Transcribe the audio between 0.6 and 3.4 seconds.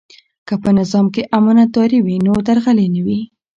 په نظام کې امانتداري وي نو درغلي نه وي.